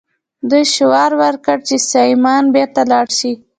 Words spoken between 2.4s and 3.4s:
بیرته لاړ شه.